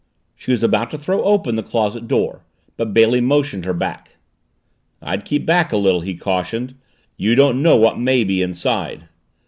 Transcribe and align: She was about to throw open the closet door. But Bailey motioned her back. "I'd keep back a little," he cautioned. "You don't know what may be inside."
She 0.35 0.49
was 0.51 0.63
about 0.63 0.89
to 0.89 0.97
throw 0.97 1.21
open 1.21 1.53
the 1.53 1.61
closet 1.61 2.07
door. 2.07 2.41
But 2.75 2.91
Bailey 2.91 3.21
motioned 3.21 3.65
her 3.65 3.73
back. 3.75 4.15
"I'd 4.99 5.25
keep 5.25 5.45
back 5.45 5.71
a 5.71 5.77
little," 5.77 5.99
he 6.01 6.15
cautioned. 6.15 6.73
"You 7.17 7.35
don't 7.35 7.61
know 7.61 7.75
what 7.77 7.99
may 7.99 8.23
be 8.23 8.41
inside." 8.41 9.03